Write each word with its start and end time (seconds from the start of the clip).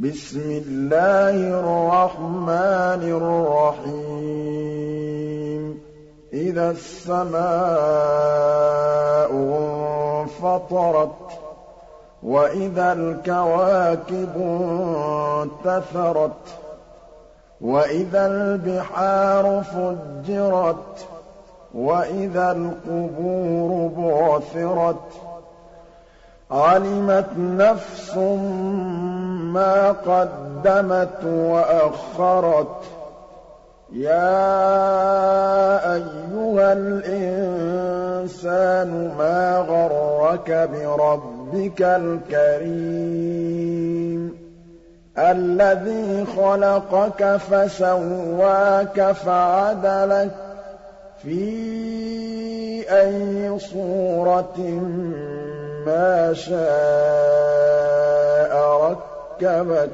بِسْمِ 0.00 0.62
اللَّهِ 0.66 1.60
الرَّحْمَٰنِ 1.60 3.02
الرَّحِيمِ. 3.02 4.66
إِذَا 6.32 6.70
السَّمَاءُ 6.70 7.36
انفَطَرَتْ 10.42 11.08
وَإِذَا 12.22 12.92
الْكَوَاكِبُ 12.92 14.36
انتَثَرَتْ 15.42 16.30
وَإِذَا 17.60 18.26
الْبِحَارُ 18.26 19.62
فُجِّرَتْ 19.62 21.06
وَإِذَا 21.74 22.52
الْقُبُورُ 22.52 23.90
بُعْثِرَتْ 23.96 25.06
عَلِمَتْ 26.50 27.28
نَفْسٌ 27.38 28.14
مَّا 29.56 29.90
قَدَّمَتْ 29.92 31.24
وَأَخَّرَتْ 31.24 32.76
يَا 33.92 34.44
أَيُّهَا 35.94 36.72
الْإِنسَانُ 36.72 38.10
مَا 39.18 39.58
غَرَّكَ 39.68 40.68
بِرَبِّكَ 40.72 41.82
الْكَرِيمِ 41.82 43.16
الَّذِي 45.18 46.24
خَلَقَكَ 46.36 47.36
فَسَوَّاكَ 47.36 49.12
فَعَدَلَكَ 49.12 50.30
فِي 51.22 51.46
أَيِّ 52.90 53.58
صُورَةٍ 53.58 54.58
مَّا 55.86 56.32
شَاءَ 56.32 57.65
رَكَّبَكَ 59.42 59.90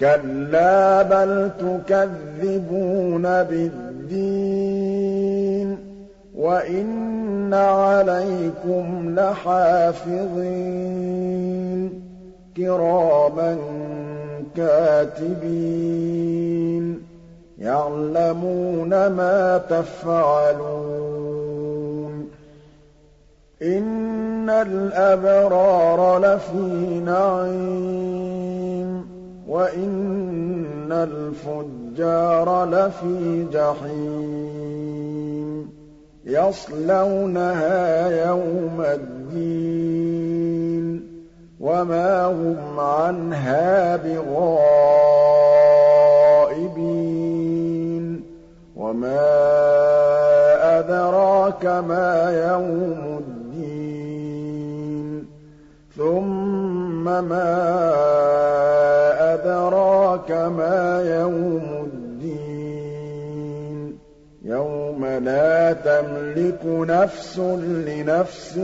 كَلَّا 0.00 1.02
بَلْ 1.02 1.50
تُكَذِّبُونَ 1.60 3.22
بِالدِّينِ 3.22 4.22
وَإِنَّ 6.36 7.54
عَلَيْكُمْ 7.54 9.14
لَحَافِظِينَ. 9.18 10.42
كِرَامًا 12.56 13.58
كَاتِبِينَ. 14.56 15.52
يَعْلَمُونَ 17.58 19.06
مَا 19.06 19.58
تَفْعَلُونَ. 19.70 20.82
إِنَّ 23.62 24.50
الْأَبْرَارَ 24.50 26.18
لَفِي 26.18 27.00
نَعِيمٍ. 27.04 28.11
الْفُجَّارَ 31.04 32.64
لَفِي 32.64 33.46
جَحِيمٍ 33.52 35.02
يَصْلَوْنَهَا 36.24 38.08
يَوْمَ 38.26 38.80
الدِّينِ 38.80 40.32
وَمَا 41.60 42.26
هُمْ 42.26 42.80
عَنْهَا 42.80 43.96
بِغَائِبِينَ 43.96 44.92
وَمَا 48.76 49.42
أَدْرَاكَ 50.78 51.66
مَا 51.66 52.12
يَوْمُ 52.50 53.18
الدِّينِ 53.18 53.46
ثُمَّ 55.96 57.04
مَا 57.04 57.54
أَدْرَاكَ 59.34 60.30
مَا 60.30 60.81
يَوْمُ 61.04 61.90
الدِّينِ. 61.92 62.52
يَوْمَ 64.44 65.06
لَا 65.06 65.72
تَمْلِكُ 65.72 66.64
نَفْسٌ 66.64 67.38
لِّنَفْسٍ 67.38 68.58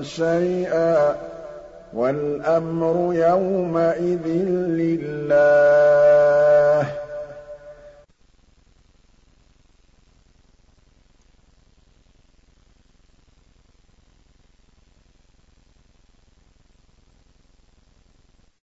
شَيْئًا. 0.00 1.16
وَالْأَمْرُ 1.94 3.14
يَوْمَئِذٍ 3.14 4.26
لِّلَّهِ. 4.68 5.55